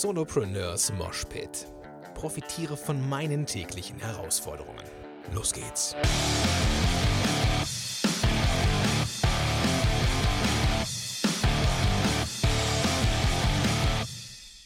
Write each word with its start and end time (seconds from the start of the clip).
Solopreneurs 0.00 0.90
Moshpit. 0.94 1.66
Profitiere 2.14 2.78
von 2.78 3.10
meinen 3.10 3.44
täglichen 3.44 3.98
Herausforderungen. 3.98 4.82
Los 5.34 5.52
geht's. 5.52 5.94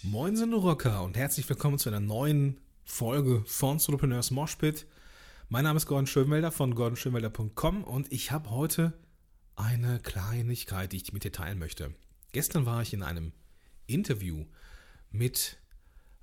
Moin 0.05 0.37
sind 0.37 0.55
Rocker 0.55 1.03
und 1.03 1.17
herzlich 1.17 1.49
willkommen 1.49 1.81
zu 1.81 1.89
einer 1.89 1.99
neuen 1.99 2.61
Folge 2.85 3.43
von 3.47 3.81
Solopreneurs 3.81 4.31
Moshpit. 4.31 4.87
Mein 5.49 5.65
Name 5.65 5.79
ist 5.79 5.87
Gordon 5.87 6.07
Schönwelder 6.07 6.53
von 6.53 6.77
gordonschönwelder.com 6.77 7.83
und 7.83 8.13
ich 8.13 8.31
habe 8.31 8.51
heute 8.51 8.93
eine 9.57 9.99
Kleinigkeit, 9.99 10.93
die 10.93 10.99
ich 10.99 11.13
mit 11.13 11.25
dir 11.25 11.33
teilen 11.33 11.59
möchte. 11.59 11.93
Gestern 12.31 12.65
war 12.65 12.81
ich 12.81 12.93
in 12.93 13.03
einem 13.03 13.33
Interview 13.89 14.47
mit 15.11 15.59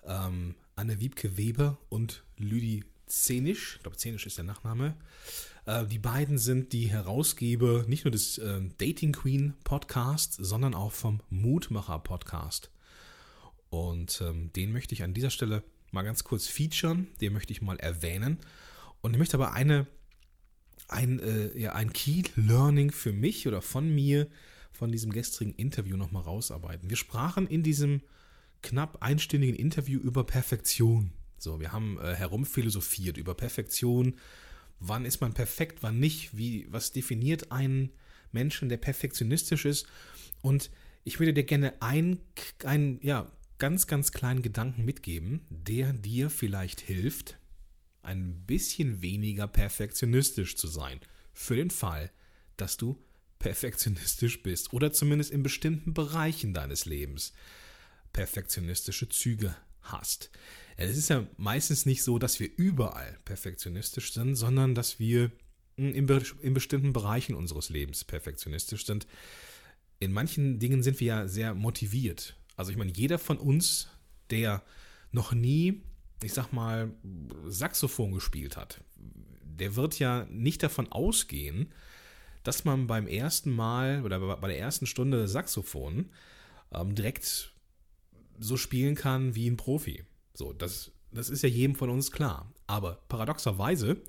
ähm, 0.06 0.56
Anne 0.76 1.00
Wiebke 1.00 1.38
Weber 1.38 1.78
und 1.90 2.24
Lüdi 2.38 2.84
Zenisch. 3.08 3.76
Ich 3.76 3.84
glaube, 3.84 3.98
Zenisch 3.98 4.26
ist 4.26 4.38
der 4.38 4.46
Nachname. 4.46 4.96
Äh, 5.66 5.86
die 5.86 6.00
beiden 6.00 6.38
sind 6.38 6.74
die 6.74 6.88
Herausgeber 6.88 7.86
nicht 7.88 8.06
nur 8.06 8.12
des 8.12 8.38
äh, 8.38 8.62
Dating 8.78 9.12
Queen 9.12 9.54
Podcasts, 9.64 10.36
sondern 10.36 10.74
auch 10.74 10.92
vom 10.92 11.22
Mutmacher 11.30 12.00
Podcast. 12.00 12.72
Und 13.70 14.22
ähm, 14.22 14.52
den 14.54 14.72
möchte 14.72 14.94
ich 14.94 15.04
an 15.04 15.14
dieser 15.14 15.30
Stelle 15.30 15.64
mal 15.92 16.04
ganz 16.04 16.24
kurz 16.24 16.48
featuren, 16.48 17.08
den 17.22 17.34
möchte 17.34 17.54
ich 17.54 17.62
mal 17.62 17.80
erwähnen. 17.80 18.40
Und 19.02 19.14
ich 19.14 19.20
möchte 19.20 19.38
aber 19.38 19.54
eine, 19.54 19.88
ein, 20.88 21.20
äh, 21.20 21.58
ja, 21.58 21.74
ein 21.74 21.94
Key 21.94 22.24
Learning 22.36 22.92
für 22.92 23.14
mich 23.14 23.48
oder 23.48 23.62
von 23.62 23.94
mir 23.94 24.28
von 24.72 24.92
diesem 24.92 25.12
gestrigen 25.12 25.54
Interview 25.54 25.98
nochmal 25.98 26.24
rausarbeiten. 26.24 26.90
Wir 26.90 26.98
sprachen 26.98 27.48
in 27.48 27.64
diesem 27.64 28.02
knapp 28.64 28.98
einstündigen 29.02 29.56
Interview 29.56 30.00
über 30.00 30.24
Perfektion. 30.24 31.12
So, 31.38 31.60
wir 31.60 31.72
haben 31.72 32.00
äh, 32.00 32.16
herumphilosophiert 32.16 33.18
über 33.18 33.36
Perfektion. 33.36 34.16
Wann 34.80 35.06
ist 35.06 35.22
man 35.22 35.34
perfekt, 35.34 35.80
wann 35.82 36.00
nicht? 36.00 36.36
Wie, 36.36 36.66
was 36.72 36.92
definiert 36.92 37.52
einen 37.52 37.92
Menschen, 38.32 38.70
der 38.70 38.78
perfektionistisch 38.78 39.66
ist? 39.66 39.86
Und 40.42 40.72
ich 41.04 41.20
würde 41.20 41.34
dir 41.34 41.44
gerne 41.44 41.82
einen, 41.82 42.20
ja, 43.02 43.32
ganz, 43.60 43.88
ganz 43.88 44.12
kleinen 44.12 44.42
Gedanken 44.42 44.84
mitgeben, 44.84 45.46
der 45.50 45.94
dir 45.94 46.30
vielleicht 46.30 46.82
hilft, 46.82 47.38
ein 48.02 48.46
bisschen 48.46 49.02
weniger 49.02 49.48
perfektionistisch 49.48 50.56
zu 50.56 50.68
sein. 50.68 51.00
Für 51.34 51.56
den 51.56 51.70
Fall, 51.70 52.12
dass 52.58 52.78
du 52.78 53.02
perfektionistisch 53.40 54.44
bist 54.44 54.74
oder 54.74 54.92
zumindest 54.92 55.32
in 55.32 55.44
bestimmten 55.44 55.94
Bereichen 55.94 56.54
deines 56.54 56.86
Lebens 56.86 57.34
perfektionistische 58.14 59.10
Züge 59.10 59.56
hast. 59.82 60.32
Es 60.78 60.98
ist 60.98 61.10
ja 61.10 61.28
meistens 61.38 61.86
nicht 61.86 62.04
so, 62.04 62.18
dass 62.18 62.40
wir 62.40 62.50
überall 62.56 63.18
perfektionistisch 63.26 64.14
sind, 64.14 64.36
sondern 64.36 64.76
dass 64.76 65.00
wir 65.00 65.32
in, 65.76 65.94
in 65.94 66.54
bestimmten 66.54 66.94
Bereichen 66.94 67.36
unseres 67.36 67.70
Lebens 67.70 68.04
perfektionistisch 68.04 68.86
sind. 68.86 69.08
In 70.00 70.14
manchen 70.14 70.60
Dingen 70.60 70.84
sind 70.84 71.00
wir 71.00 71.08
ja 71.08 71.28
sehr 71.28 71.54
motiviert. 71.54 72.36
Also 72.56 72.72
ich 72.72 72.78
meine, 72.78 72.92
jeder 72.92 73.20
von 73.20 73.38
uns, 73.38 73.88
der 74.30 74.64
noch 75.12 75.34
nie, 75.34 75.82
ich 76.24 76.34
sag 76.34 76.52
mal, 76.54 76.92
Saxophon 77.46 78.12
gespielt 78.12 78.58
hat, 78.58 78.82
der 78.96 79.76
wird 79.76 80.00
ja 80.00 80.26
nicht 80.30 80.64
davon 80.64 80.92
ausgehen, 80.92 81.72
dass 82.44 82.66
man 82.66 82.88
beim 82.88 83.08
ersten 83.08 83.52
Mal 83.52 84.04
oder 84.04 84.38
bei 84.38 84.48
der 84.48 84.60
ersten 84.60 84.86
Stunde 84.86 85.28
Saxophon 85.28 86.10
ähm, 86.72 86.96
direkt 86.96 87.53
so 88.44 88.58
spielen 88.58 88.96
kann 88.96 89.36
wie 89.36 89.50
ein 89.50 89.58
Profi. 89.58 90.04
So, 90.34 90.54
das, 90.54 90.92
das 91.12 91.30
ist 91.30 91.44
ja 91.44 91.50
jedem 91.50 91.76
von 91.76 91.90
uns 91.90 92.12
klar. 92.12 92.52
Aber 92.68 93.04
paradoxerweise 93.08 94.02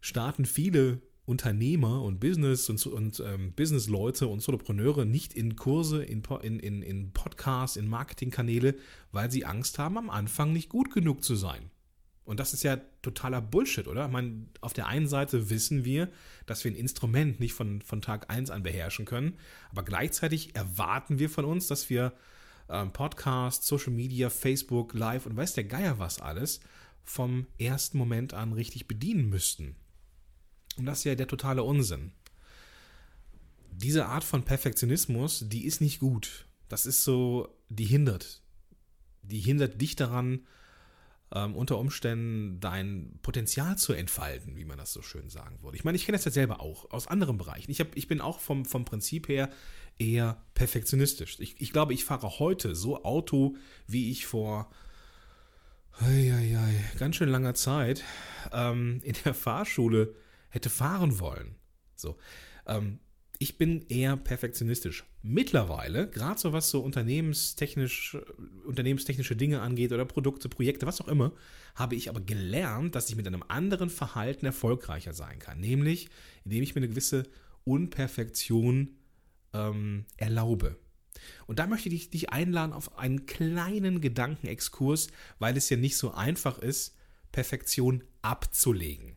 starten 0.00 0.46
viele 0.46 1.02
Unternehmer 1.26 2.02
und 2.02 2.18
Business 2.18 2.68
und, 2.68 2.84
und 2.86 3.22
ähm, 3.24 3.52
Businessleute 3.52 4.26
und 4.26 4.40
Solopreneure 4.40 5.04
nicht 5.04 5.34
in 5.34 5.54
Kurse, 5.54 6.02
in, 6.02 6.22
in, 6.22 6.82
in, 6.82 7.12
Podcasts, 7.12 7.76
in 7.76 7.86
Marketingkanäle, 7.86 8.74
weil 9.12 9.30
sie 9.30 9.44
Angst 9.44 9.78
haben, 9.78 9.98
am 9.98 10.10
Anfang 10.10 10.52
nicht 10.52 10.68
gut 10.68 10.92
genug 10.92 11.22
zu 11.22 11.36
sein. 11.36 11.70
Und 12.24 12.40
das 12.40 12.52
ist 12.54 12.62
ja 12.62 12.78
totaler 13.02 13.40
Bullshit, 13.40 13.88
oder? 13.88 14.06
Ich 14.06 14.12
meine, 14.12 14.46
auf 14.60 14.72
der 14.72 14.86
einen 14.86 15.08
Seite 15.08 15.50
wissen 15.50 15.84
wir, 15.84 16.08
dass 16.46 16.64
wir 16.64 16.70
ein 16.70 16.76
Instrument 16.76 17.40
nicht 17.40 17.54
von, 17.54 17.82
von 17.82 18.02
Tag 18.02 18.30
1 18.30 18.50
an 18.50 18.62
beherrschen 18.62 19.04
können, 19.04 19.36
aber 19.70 19.82
gleichzeitig 19.82 20.54
erwarten 20.54 21.18
wir 21.18 21.28
von 21.28 21.44
uns, 21.44 21.66
dass 21.66 21.90
wir 21.90 22.12
ähm, 22.70 22.92
Podcast, 22.92 23.64
Social 23.64 23.92
Media, 23.92 24.30
Facebook, 24.30 24.94
Live 24.94 25.26
und 25.26 25.36
weiß 25.36 25.54
der 25.54 25.64
Geier 25.64 25.98
was 25.98 26.20
alles 26.20 26.60
vom 27.04 27.46
ersten 27.58 27.98
Moment 27.98 28.34
an 28.34 28.52
richtig 28.52 28.86
bedienen 28.86 29.28
müssten. 29.28 29.74
Und 30.76 30.86
das 30.86 30.98
ist 30.98 31.04
ja 31.04 31.14
der 31.14 31.26
totale 31.26 31.62
Unsinn. 31.62 32.12
Diese 33.72 34.06
Art 34.06 34.24
von 34.24 34.44
Perfektionismus, 34.44 35.44
die 35.48 35.64
ist 35.64 35.80
nicht 35.80 36.00
gut. 36.00 36.46
Das 36.68 36.86
ist 36.86 37.02
so, 37.02 37.48
die 37.68 37.84
hindert. 37.84 38.42
Die 39.22 39.40
hindert 39.40 39.80
dich 39.80 39.96
daran, 39.96 40.46
ähm, 41.32 41.54
unter 41.54 41.78
Umständen 41.78 42.60
dein 42.60 43.18
Potenzial 43.22 43.78
zu 43.78 43.92
entfalten, 43.92 44.56
wie 44.56 44.64
man 44.64 44.78
das 44.78 44.92
so 44.92 45.02
schön 45.02 45.28
sagen 45.28 45.62
würde. 45.62 45.76
Ich 45.76 45.84
meine, 45.84 45.96
ich 45.96 46.06
kenne 46.06 46.18
das 46.18 46.24
ja 46.24 46.30
selber 46.30 46.60
auch 46.60 46.90
aus 46.90 47.06
anderen 47.06 47.38
Bereichen. 47.38 47.70
Ich, 47.70 47.80
hab, 47.80 47.94
ich 47.96 48.08
bin 48.08 48.20
auch 48.20 48.40
vom, 48.40 48.64
vom 48.64 48.84
Prinzip 48.84 49.28
her 49.28 49.50
eher 49.98 50.42
perfektionistisch. 50.54 51.38
Ich, 51.40 51.60
ich 51.60 51.72
glaube, 51.72 51.94
ich 51.94 52.04
fahre 52.04 52.38
heute 52.38 52.74
so 52.74 53.04
Auto, 53.04 53.56
wie 53.86 54.10
ich 54.10 54.26
vor 54.26 54.70
ei, 56.00 56.32
ei, 56.32 56.56
ei, 56.56 56.84
ganz 56.98 57.16
schön 57.16 57.28
langer 57.28 57.54
Zeit 57.54 58.02
ähm, 58.52 59.00
in 59.04 59.14
der 59.24 59.34
Fahrschule 59.34 60.14
hätte 60.48 60.70
fahren 60.70 61.20
wollen. 61.20 61.56
So. 61.94 62.16
Ähm, 62.66 63.00
ich 63.42 63.56
bin 63.56 63.86
eher 63.88 64.18
perfektionistisch. 64.18 65.06
Mittlerweile, 65.22 66.10
gerade 66.10 66.38
so 66.38 66.52
was 66.52 66.68
so 66.68 66.80
unternehmenstechnisch, 66.80 68.18
unternehmenstechnische 68.66 69.34
Dinge 69.34 69.62
angeht 69.62 69.92
oder 69.92 70.04
Produkte, 70.04 70.50
Projekte, 70.50 70.84
was 70.84 71.00
auch 71.00 71.08
immer, 71.08 71.32
habe 71.74 71.94
ich 71.94 72.10
aber 72.10 72.20
gelernt, 72.20 72.94
dass 72.94 73.08
ich 73.08 73.16
mit 73.16 73.26
einem 73.26 73.42
anderen 73.48 73.88
Verhalten 73.88 74.44
erfolgreicher 74.44 75.14
sein 75.14 75.38
kann. 75.38 75.58
Nämlich, 75.58 76.10
indem 76.44 76.62
ich 76.62 76.74
mir 76.74 76.80
eine 76.80 76.90
gewisse 76.90 77.22
Unperfektion 77.64 78.90
ähm, 79.54 80.04
erlaube. 80.18 80.76
Und 81.46 81.58
da 81.58 81.66
möchte 81.66 81.88
ich 81.88 82.10
dich 82.10 82.28
einladen 82.30 82.74
auf 82.74 82.98
einen 82.98 83.24
kleinen 83.24 84.02
Gedankenexkurs, 84.02 85.08
weil 85.38 85.56
es 85.56 85.70
ja 85.70 85.78
nicht 85.78 85.96
so 85.96 86.12
einfach 86.12 86.58
ist, 86.58 86.94
Perfektion 87.32 88.04
abzulegen. 88.20 89.16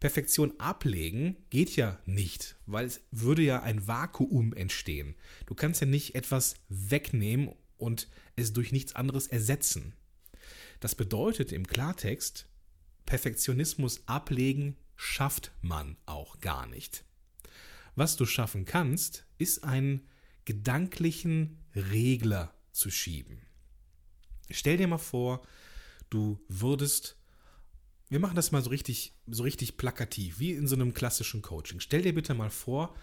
Perfektion 0.00 0.58
ablegen 0.60 1.36
geht 1.50 1.74
ja 1.74 1.98
nicht, 2.06 2.56
weil 2.66 2.86
es 2.86 3.00
würde 3.10 3.42
ja 3.42 3.62
ein 3.62 3.88
Vakuum 3.88 4.52
entstehen. 4.52 5.16
Du 5.46 5.54
kannst 5.54 5.80
ja 5.80 5.86
nicht 5.86 6.14
etwas 6.14 6.54
wegnehmen 6.68 7.52
und 7.76 8.08
es 8.36 8.52
durch 8.52 8.70
nichts 8.70 8.94
anderes 8.94 9.26
ersetzen. 9.26 9.94
Das 10.80 10.94
bedeutet 10.94 11.50
im 11.52 11.66
Klartext, 11.66 12.48
Perfektionismus 13.06 14.02
ablegen 14.06 14.76
schafft 14.94 15.52
man 15.62 15.96
auch 16.06 16.40
gar 16.40 16.66
nicht. 16.66 17.04
Was 17.96 18.16
du 18.16 18.26
schaffen 18.26 18.64
kannst, 18.64 19.26
ist 19.38 19.64
einen 19.64 20.06
gedanklichen 20.44 21.58
Regler 21.74 22.54
zu 22.70 22.90
schieben. 22.90 23.40
Stell 24.50 24.76
dir 24.76 24.86
mal 24.86 24.98
vor, 24.98 25.42
du 26.10 26.40
würdest 26.48 27.17
wir 28.08 28.20
machen 28.20 28.36
das 28.36 28.52
mal 28.52 28.62
so 28.62 28.70
richtig, 28.70 29.12
so 29.26 29.42
richtig 29.42 29.76
plakativ, 29.76 30.38
wie 30.38 30.52
in 30.52 30.66
so 30.66 30.74
einem 30.74 30.94
klassischen 30.94 31.42
Coaching. 31.42 31.80
Stell 31.80 32.02
dir 32.02 32.14
bitte 32.14 32.34
mal 32.34 32.50
vor, 32.50 32.94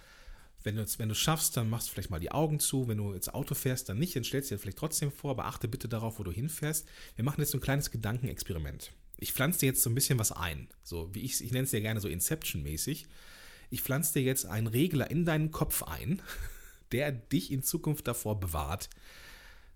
wenn 0.63 0.75
du 0.75 0.81
es 0.81 0.97
wenn 0.97 1.13
schaffst, 1.13 1.55
dann 1.57 1.69
machst 1.69 1.87
du 1.87 1.91
vielleicht 1.93 2.09
mal 2.09 2.19
die 2.19 2.31
Augen 2.31 2.59
zu. 2.59 2.87
Wenn 2.87 2.97
du 2.97 3.13
jetzt 3.13 3.33
Auto 3.33 3.53
fährst, 3.53 3.87
dann 3.87 3.99
nicht, 3.99 4.15
dann 4.15 4.23
stellst 4.23 4.49
du 4.49 4.55
dir 4.55 4.59
vielleicht 4.59 4.79
trotzdem 4.79 5.11
vor, 5.11 5.31
aber 5.31 5.45
achte 5.45 5.67
bitte 5.67 5.87
darauf, 5.87 6.17
wo 6.17 6.23
du 6.23 6.31
hinfährst. 6.31 6.87
Wir 7.15 7.23
machen 7.23 7.39
jetzt 7.39 7.51
so 7.51 7.59
ein 7.59 7.61
kleines 7.61 7.91
Gedankenexperiment. 7.91 8.91
Ich 9.17 9.31
pflanze 9.31 9.59
dir 9.59 9.67
jetzt 9.67 9.83
so 9.83 9.89
ein 9.89 9.95
bisschen 9.95 10.17
was 10.17 10.31
ein. 10.31 10.67
So 10.83 11.13
wie 11.13 11.21
ich, 11.21 11.43
ich 11.43 11.51
nenne 11.51 11.65
es 11.65 11.71
ja 11.71 11.79
gerne 11.79 12.01
so 12.01 12.07
Inception-mäßig. 12.07 13.05
Ich 13.69 13.81
pflanze 13.83 14.13
dir 14.13 14.23
jetzt 14.23 14.45
einen 14.47 14.67
Regler 14.67 15.09
in 15.11 15.23
deinen 15.23 15.51
Kopf 15.51 15.83
ein, 15.83 16.21
der 16.91 17.11
dich 17.11 17.51
in 17.51 17.61
Zukunft 17.61 18.07
davor 18.07 18.39
bewahrt, 18.39 18.89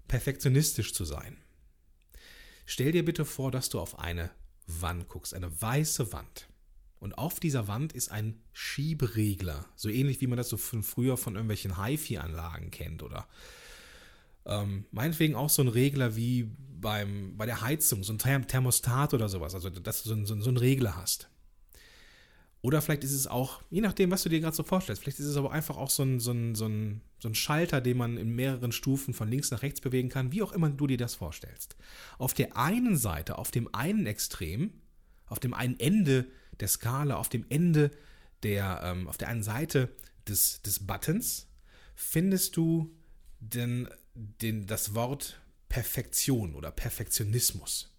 perfektionistisch 0.07 0.93
zu 0.93 1.05
sein. 1.05 1.37
Stell 2.65 2.91
dir 2.91 3.05
bitte 3.05 3.25
vor, 3.25 3.51
dass 3.51 3.69
du 3.69 3.79
auf 3.79 3.99
eine 3.99 4.31
Wand 4.81 5.07
guckst, 5.07 5.33
eine 5.33 5.61
weiße 5.61 6.11
Wand. 6.13 6.47
Und 6.99 7.17
auf 7.17 7.39
dieser 7.39 7.67
Wand 7.67 7.93
ist 7.93 8.11
ein 8.11 8.41
Schieberegler, 8.51 9.65
so 9.75 9.89
ähnlich 9.89 10.19
wie 10.21 10.27
man 10.27 10.37
das 10.37 10.49
so 10.49 10.57
von 10.57 10.83
früher 10.83 11.15
von 11.17 11.35
irgendwelchen 11.35 11.81
HiFi-Anlagen 11.81 12.71
kennt 12.71 13.03
oder 13.03 13.27
ähm, 14.45 14.85
meinetwegen 14.91 15.35
auch 15.35 15.49
so 15.49 15.61
ein 15.61 15.67
Regler 15.69 16.15
wie 16.15 16.49
beim, 16.81 17.37
bei 17.37 17.45
der 17.45 17.61
Heizung, 17.61 18.03
so 18.03 18.13
ein 18.13 18.47
Thermostat 18.47 19.13
oder 19.13 19.29
sowas, 19.29 19.53
also 19.53 19.69
dass 19.69 20.03
du 20.03 20.09
so, 20.09 20.25
so, 20.25 20.41
so 20.41 20.49
einen 20.49 20.57
Regler 20.57 20.95
hast. 20.95 21.28
Oder 22.61 22.81
vielleicht 22.81 23.05
ist 23.05 23.13
es 23.13 23.27
auch, 23.27 23.61
je 23.69 23.79
nachdem, 23.79 24.11
was 24.11 24.23
du 24.23 24.29
dir 24.29 24.41
gerade 24.41 24.55
so 24.55 24.63
vorstellst, 24.63 25.01
vielleicht 25.01 25.19
ist 25.19 25.27
es 25.27 25.37
aber 25.37 25.51
einfach 25.51 25.77
auch 25.77 25.89
so 25.89 26.03
ein, 26.03 26.19
so, 26.19 26.31
ein, 26.31 26.55
so, 26.55 26.65
ein, 26.65 27.01
so 27.19 27.29
ein 27.29 27.35
Schalter, 27.35 27.79
den 27.79 27.97
man 27.97 28.17
in 28.17 28.35
mehreren 28.35 28.73
Stufen 28.73 29.13
von 29.13 29.29
links 29.29 29.49
nach 29.51 29.61
rechts 29.61 29.79
bewegen 29.79 30.09
kann, 30.09 30.33
wie 30.33 30.41
auch 30.41 30.51
immer 30.51 30.69
du 30.69 30.85
dir 30.85 30.97
das 30.97 31.15
vorstellst. 31.15 31.77
Auf 32.17 32.33
der 32.33 32.57
einen 32.57 32.97
Seite, 32.97 33.37
auf 33.37 33.51
dem 33.51 33.73
einen 33.73 34.05
Extrem, 34.05 34.73
auf 35.27 35.39
dem 35.39 35.53
einen 35.53 35.79
Ende 35.79 36.25
der 36.59 36.67
Skala, 36.67 37.15
auf 37.15 37.29
dem 37.29 37.45
Ende 37.47 37.91
der, 38.43 38.81
ähm, 38.83 39.07
auf 39.07 39.17
der 39.17 39.29
einen 39.29 39.43
Seite 39.43 39.89
des, 40.27 40.61
des 40.61 40.85
Buttons, 40.85 41.47
findest 41.95 42.57
du 42.57 42.93
den, 43.39 43.87
den, 44.15 44.67
das 44.67 44.95
Wort 44.95 45.39
Perfektion 45.69 46.55
oder 46.55 46.71
Perfektionismus. 46.71 47.95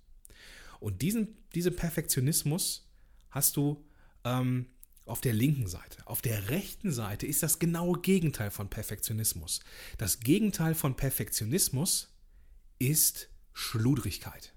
Und 0.81 1.01
diesen, 1.01 1.39
diesen 1.55 1.77
Perfektionismus 1.77 2.91
hast 3.31 3.57
du 3.57 3.85
ähm, 4.25 4.67
auf 5.07 5.21
der 5.21 5.33
linken 5.33 5.67
Seite. 5.67 6.07
Auf 6.07 6.23
der 6.23 6.51
rechten 6.51 6.93
Seite 6.93 7.27
ist 7.27 7.43
das 7.43 7.59
genaue 7.59 8.01
Gegenteil 8.01 8.51
von 8.51 8.71
Perfektionismus. 8.71 9.61
Das 9.99 10.21
Gegenteil 10.21 10.75
von 10.75 10.97
Perfektionismus 10.97 12.15
ist 12.79 13.29
Schludrigkeit. 13.53 14.55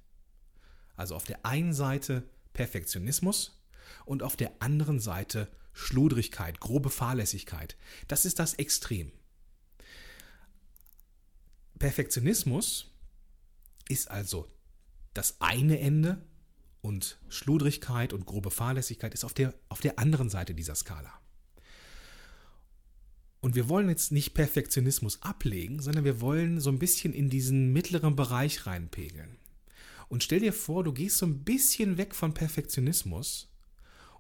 Also 0.96 1.16
auf 1.16 1.24
der 1.24 1.46
einen 1.46 1.74
Seite 1.74 2.24
Perfektionismus 2.54 3.60
und 4.06 4.22
auf 4.22 4.36
der 4.36 4.52
anderen 4.60 5.00
Seite 5.00 5.50
Schludrigkeit, 5.74 6.60
grobe 6.60 6.92
Fahrlässigkeit. 6.92 7.76
Das 8.08 8.26
ist 8.26 8.38
das 8.38 8.54
Extrem. 8.54 9.12
Perfektionismus 11.80 12.92
ist 13.90 14.10
also 14.10 14.48
das 15.14 15.42
eine 15.42 15.80
Ende 15.80 16.24
und 16.84 17.18
Schludrigkeit 17.30 18.12
und 18.12 18.26
grobe 18.26 18.52
Fahrlässigkeit 18.52 19.14
ist 19.14 19.24
auf 19.24 19.34
der, 19.34 19.56
auf 19.70 19.80
der 19.80 19.98
anderen 20.00 20.30
Seite 20.30 20.54
dieser 20.54 20.76
Skala. 20.76 21.14
Und 23.40 23.56
wir 23.56 23.70
wollen 23.70 23.88
jetzt 23.88 24.12
nicht 24.12 24.34
Perfektionismus 24.34 25.22
ablegen, 25.22 25.82
sondern 25.82 26.04
wir 26.04 26.20
wollen 26.20 26.60
so 26.60 26.70
ein 26.70 26.80
bisschen 26.80 27.14
in 27.14 27.30
diesen 27.30 27.72
mittleren 27.72 28.18
Bereich 28.18 28.66
reinpegeln. 28.66 29.38
Und 30.10 30.24
stell 30.24 30.42
dir 30.42 30.52
vor, 30.52 30.84
du 30.84 30.92
gehst 30.92 31.18
so 31.18 31.26
ein 31.26 31.46
bisschen 31.46 31.98
weg 31.98 32.14
von 32.14 32.34
Perfektionismus 32.34 33.50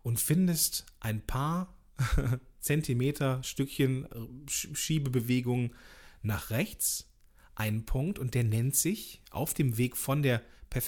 und 0.01 0.21
findest 0.21 0.85
ein 1.01 1.21
paar 1.21 1.73
Zentimeter, 2.59 3.43
Stückchen 3.43 4.05
äh, 4.05 4.49
Schiebebewegungen 4.49 5.75
nach 6.21 6.49
rechts, 6.49 7.09
einen 7.55 7.85
Punkt 7.85 8.19
und 8.19 8.33
der 8.33 8.45
nennt 8.45 8.75
sich 8.75 9.21
auf 9.31 9.53
dem 9.53 9.77
Weg 9.77 9.97
von 9.97 10.23
der, 10.23 10.41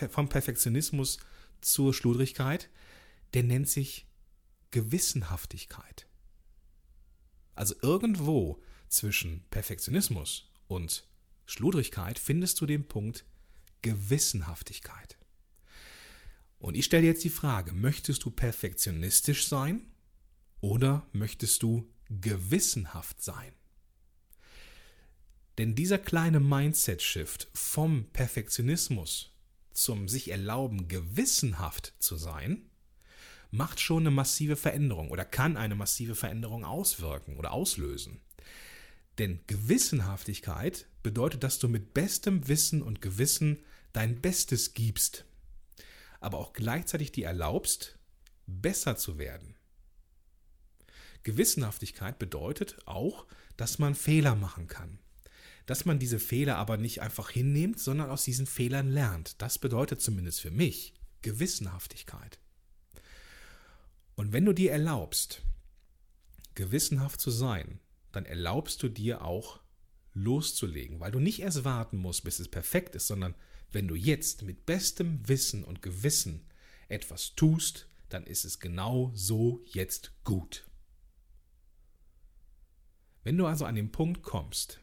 vom 0.10 0.30
Perfektionismus 0.30 1.20
zur 1.66 1.94
Schludrigkeit, 1.94 2.70
der 3.34 3.44
nennt 3.44 3.70
sich 3.70 4.08
Gewissenhaftigkeit. 4.72 6.08
Also 7.56 7.76
irgendwo 7.82 8.62
zwischen 8.88 9.44
Perfektionismus 9.50 10.52
und 10.68 11.08
Schludrigkeit 11.46 12.20
findest 12.20 12.60
du 12.62 12.66
den 12.66 12.88
Punkt 12.88 13.26
Gewissenhaftigkeit. 13.82 15.18
Und 16.58 16.76
ich 16.76 16.86
stelle 16.86 17.06
jetzt 17.06 17.24
die 17.24 17.30
Frage, 17.30 17.72
möchtest 17.74 18.24
du 18.24 18.32
perfektionistisch 18.32 19.48
sein 19.48 19.86
oder 20.62 21.08
möchtest 21.12 21.62
du 21.64 21.88
gewissenhaft 22.10 23.22
sein? 23.22 23.54
Denn 25.58 25.76
dieser 25.76 26.00
kleine 26.00 26.40
Mindset-Shift 26.40 27.48
vom 27.54 28.06
Perfektionismus 28.12 29.35
zum 29.76 30.08
sich 30.08 30.32
erlauben, 30.32 30.88
gewissenhaft 30.88 31.94
zu 32.00 32.16
sein, 32.16 32.70
macht 33.52 33.80
schon 33.80 34.04
eine 34.04 34.12
massive 34.12 34.56
Veränderung 34.56 35.12
oder 35.12 35.26
kann 35.26 35.58
eine 35.58 35.76
massive 35.76 36.16
Veränderung 36.16 36.66
auswirken 36.66 37.38
oder 37.38 37.52
auslösen. 37.52 38.22
Denn 39.18 39.42
Gewissenhaftigkeit 39.48 40.88
bedeutet, 41.04 41.44
dass 41.44 41.60
du 41.60 41.70
mit 41.70 41.94
bestem 41.94 42.48
Wissen 42.48 42.82
und 42.82 43.02
Gewissen 43.02 43.64
dein 43.94 44.20
Bestes 44.20 44.74
gibst, 44.74 45.26
aber 46.20 46.40
auch 46.40 46.54
gleichzeitig 46.54 47.12
dir 47.12 47.28
erlaubst, 47.28 47.98
besser 48.48 48.98
zu 48.98 49.18
werden. 49.18 49.56
Gewissenhaftigkeit 51.24 52.20
bedeutet 52.20 52.78
auch, 52.86 53.26
dass 53.58 53.80
man 53.80 53.96
Fehler 53.96 54.36
machen 54.36 54.68
kann 54.68 55.00
dass 55.66 55.86
man 55.86 56.00
diese 56.00 56.20
Fehler 56.20 56.58
aber 56.58 56.78
nicht 56.78 57.02
einfach 57.02 57.30
hinnimmt, 57.30 57.80
sondern 57.80 58.10
aus 58.10 58.24
diesen 58.24 58.46
Fehlern 58.46 58.90
lernt. 58.90 59.42
Das 59.42 59.58
bedeutet 59.58 60.02
zumindest 60.02 60.42
für 60.42 60.52
mich 60.52 60.94
Gewissenhaftigkeit. 61.22 62.40
Und 64.16 64.32
wenn 64.32 64.46
du 64.46 64.54
dir 64.54 64.72
erlaubst, 64.72 65.42
gewissenhaft 66.54 67.20
zu 67.20 67.32
sein, 67.32 67.80
dann 68.12 68.26
erlaubst 68.26 68.82
du 68.82 68.90
dir 68.90 69.24
auch 69.24 69.60
loszulegen, 70.14 71.00
weil 71.00 71.12
du 71.12 71.20
nicht 71.20 71.42
erst 71.42 71.66
warten 71.66 71.98
musst, 71.98 72.24
bis 72.24 72.40
es 72.40 72.48
perfekt 72.48 72.96
ist, 72.96 73.08
sondern 73.08 73.36
wenn 73.72 73.88
du 73.88 73.96
jetzt 73.96 74.44
mit 74.44 74.66
bestem 74.66 75.28
Wissen 75.28 75.64
und 75.64 75.82
Gewissen 75.82 76.46
etwas 76.88 77.36
tust, 77.36 77.90
dann 78.08 78.26
ist 78.26 78.46
es 78.46 78.60
genau 78.60 79.12
so 79.14 79.62
jetzt 79.66 80.14
gut. 80.24 80.66
Wenn 83.24 83.38
du 83.38 83.48
also 83.48 83.66
an 83.66 83.76
den 83.76 83.92
Punkt 83.92 84.22
kommst, 84.22 84.80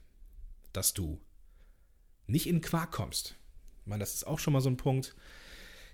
dass 0.73 0.95
du 0.95 1.21
nicht 2.27 2.47
in 2.47 2.61
Quark 2.61 2.93
kommst. 2.93 3.37
Ich 3.83 3.87
meine, 3.87 4.01
das 4.01 4.15
ist 4.15 4.27
auch 4.27 4.39
schon 4.39 4.53
mal 4.53 4.61
so 4.61 4.71
ein 4.71 4.77
Punkt, 4.77 5.15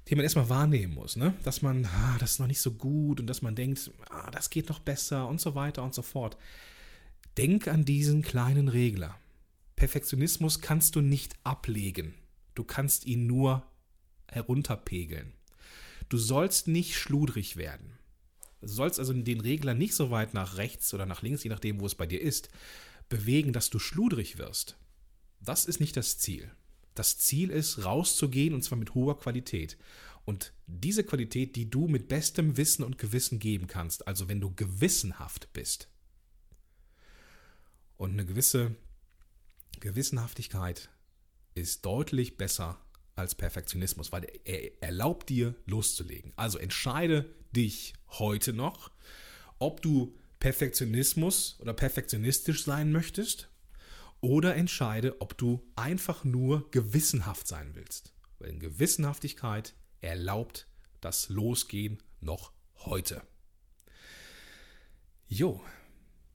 den 0.08 0.16
man 0.16 0.24
erstmal 0.24 0.48
wahrnehmen 0.48 0.94
muss, 0.94 1.16
ne? 1.16 1.34
Dass 1.42 1.62
man, 1.62 1.84
ah, 1.86 2.16
das 2.18 2.32
ist 2.32 2.40
noch 2.40 2.46
nicht 2.46 2.60
so 2.60 2.72
gut 2.72 3.20
und 3.20 3.26
dass 3.26 3.42
man 3.42 3.54
denkt, 3.54 3.90
ah, 4.10 4.30
das 4.30 4.50
geht 4.50 4.68
noch 4.68 4.78
besser 4.78 5.28
und 5.28 5.40
so 5.40 5.54
weiter 5.54 5.82
und 5.82 5.94
so 5.94 6.02
fort. 6.02 6.36
Denk 7.36 7.68
an 7.68 7.84
diesen 7.84 8.22
kleinen 8.22 8.68
Regler. 8.68 9.18
Perfektionismus 9.76 10.60
kannst 10.60 10.96
du 10.96 11.00
nicht 11.00 11.36
ablegen. 11.44 12.14
Du 12.54 12.64
kannst 12.64 13.06
ihn 13.06 13.26
nur 13.26 13.66
herunterpegeln. 14.26 15.32
Du 16.08 16.16
sollst 16.16 16.68
nicht 16.68 16.96
schludrig 16.96 17.56
werden. 17.56 17.98
Du 18.60 18.66
sollst 18.66 18.98
also 18.98 19.12
den 19.12 19.40
Regler 19.40 19.74
nicht 19.74 19.94
so 19.94 20.10
weit 20.10 20.34
nach 20.34 20.56
rechts 20.56 20.92
oder 20.94 21.06
nach 21.06 21.22
links, 21.22 21.44
je 21.44 21.50
nachdem, 21.50 21.80
wo 21.80 21.86
es 21.86 21.94
bei 21.94 22.06
dir 22.06 22.20
ist, 22.20 22.48
bewegen, 23.08 23.52
dass 23.52 23.70
du 23.70 23.78
schludrig 23.78 24.38
wirst. 24.38 24.76
Das 25.40 25.64
ist 25.64 25.80
nicht 25.80 25.96
das 25.96 26.18
Ziel. 26.18 26.50
Das 26.94 27.18
Ziel 27.18 27.50
ist, 27.50 27.84
rauszugehen 27.84 28.54
und 28.54 28.62
zwar 28.62 28.78
mit 28.78 28.94
hoher 28.94 29.18
Qualität. 29.18 29.78
Und 30.24 30.52
diese 30.66 31.04
Qualität, 31.04 31.56
die 31.56 31.70
du 31.70 31.88
mit 31.88 32.08
bestem 32.08 32.56
Wissen 32.56 32.82
und 32.82 32.98
Gewissen 32.98 33.38
geben 33.38 33.66
kannst, 33.66 34.06
also 34.06 34.28
wenn 34.28 34.40
du 34.40 34.54
gewissenhaft 34.54 35.52
bist. 35.52 35.88
Und 37.96 38.12
eine 38.12 38.26
gewisse 38.26 38.76
Gewissenhaftigkeit 39.80 40.90
ist 41.54 41.84
deutlich 41.86 42.36
besser 42.36 42.78
als 43.14 43.34
Perfektionismus, 43.34 44.12
weil 44.12 44.26
er 44.44 44.82
erlaubt 44.82 45.28
dir 45.28 45.54
loszulegen. 45.66 46.32
Also 46.36 46.58
entscheide 46.58 47.34
dich 47.54 47.94
heute 48.08 48.52
noch, 48.52 48.90
ob 49.58 49.82
du 49.82 50.17
Perfektionismus 50.40 51.58
oder 51.60 51.74
perfektionistisch 51.74 52.64
sein 52.64 52.92
möchtest 52.92 53.48
oder 54.20 54.54
entscheide, 54.54 55.20
ob 55.20 55.36
du 55.36 55.66
einfach 55.76 56.24
nur 56.24 56.70
gewissenhaft 56.70 57.46
sein 57.46 57.74
willst. 57.74 58.12
Weil 58.38 58.58
Gewissenhaftigkeit 58.58 59.74
erlaubt 60.00 60.68
das 61.00 61.28
Losgehen 61.28 62.02
noch 62.20 62.52
heute. 62.84 63.22
Jo, 65.26 65.60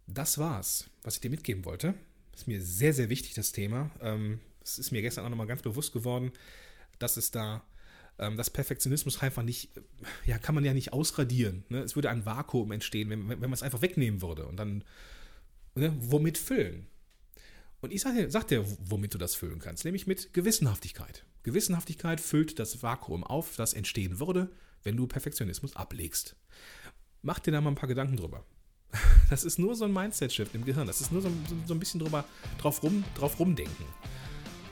das 0.08 0.38
war's, 0.38 0.90
was 1.02 1.16
ich 1.16 1.22
dir 1.22 1.30
mitgeben 1.30 1.66
wollte. 1.66 1.96
Ist 2.34 2.48
mir 2.48 2.62
sehr, 2.62 2.94
sehr 2.94 3.10
wichtig, 3.10 3.34
das 3.34 3.52
Thema. 3.52 3.92
Ähm, 4.02 4.40
es 4.62 4.78
ist 4.78 4.92
mir 4.92 5.02
gestern 5.02 5.26
auch 5.26 5.30
nochmal 5.30 5.48
ganz 5.48 5.62
bewusst 5.62 5.94
geworden, 5.94 6.32
dass 7.00 7.18
es 7.18 7.32
da 7.32 7.66
ähm, 8.20 8.38
dass 8.38 8.50
Perfektionismus 8.50 9.22
einfach 9.22 9.44
nicht, 9.44 9.70
ja, 10.26 10.38
kann 10.38 10.56
man 10.56 10.66
ja 10.66 10.74
nicht 10.74 10.94
ausradieren. 10.94 11.64
Ne? 11.70 11.80
Es 11.80 11.96
würde 11.96 12.10
ein 12.10 12.26
Vakuum 12.26 12.72
entstehen, 12.72 13.10
wenn, 13.10 13.30
wenn 13.30 13.40
man 13.40 13.54
es 13.54 13.64
einfach 13.64 13.82
wegnehmen 13.82 14.22
würde 14.22 14.46
und 14.46 14.58
dann, 14.58 14.84
ne, 15.76 15.94
womit 16.00 16.38
füllen? 16.38 16.88
Und 17.82 17.92
ich 17.92 18.02
sage 18.02 18.30
sag 18.32 18.48
dir, 18.48 18.66
womit 18.80 19.14
du 19.14 19.18
das 19.18 19.36
füllen 19.36 19.60
kannst, 19.60 19.84
nämlich 19.84 20.08
mit 20.08 20.34
Gewissenhaftigkeit. 20.34 21.26
Gewissenhaftigkeit 21.44 22.22
füllt 22.22 22.58
das 22.58 22.82
Vakuum 22.82 23.24
auf, 23.24 23.56
das 23.58 23.74
entstehen 23.74 24.20
würde, 24.20 24.50
wenn 24.84 24.96
du 24.96 25.08
Perfektionismus 25.08 25.76
ablegst. 25.76 26.36
Mach 27.22 27.40
dir 27.40 27.52
da 27.52 27.62
mal 27.62 27.72
ein 27.72 27.76
paar 27.76 27.90
Gedanken 27.90 28.18
drüber. 28.18 28.46
Das 29.30 29.44
ist 29.46 29.58
nur 29.58 29.74
so 29.74 29.86
ein 29.86 29.94
Mindset-Shift 29.94 30.54
im 30.54 30.64
Gehirn. 30.64 30.86
Das 30.86 31.02
ist 31.02 31.12
nur 31.12 31.22
so, 31.22 31.30
so, 31.50 31.56
so 31.66 31.74
ein 31.74 31.80
bisschen 31.80 32.00
drüber, 32.00 32.24
drauf, 32.60 32.84
rum, 32.84 33.04
drauf 33.16 33.40
rumdenken. 33.40 33.86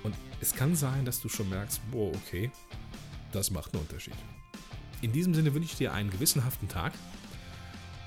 Und 0.04 0.14
es 0.40 0.54
kann 0.54 0.76
sein, 0.76 1.04
dass 1.04 1.20
du 1.20 1.30
schon 1.30 1.50
merkst, 1.50 1.82
boah, 1.90 2.14
okay, 2.14 2.52
das 3.32 3.52
macht 3.52 3.74
einen 3.74 3.84
Unterschied. 3.84 4.16
In 5.02 5.12
diesem 5.12 5.34
Sinne 5.34 5.54
wünsche 5.54 5.72
ich 5.72 5.78
dir 5.78 5.94
einen 5.94 6.12
gewissenhaften 6.12 6.68
Tag 6.68 6.94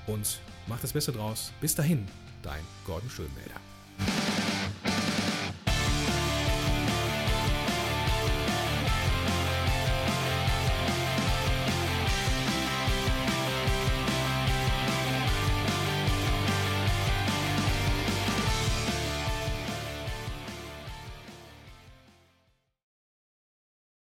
und 0.07 0.39
mach 0.67 0.79
das 0.79 0.93
Beste 0.93 1.11
draus. 1.11 1.51
Bis 1.61 1.75
dahin, 1.75 2.07
dein 2.41 2.61
Gordon 2.85 3.09
Schönmelder. 3.09 3.64